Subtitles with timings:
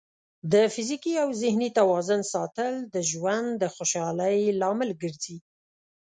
[0.51, 5.37] د فزیکي او ذهني توازن ساتل د ژوند د خوشحالۍ لامل ګرځي.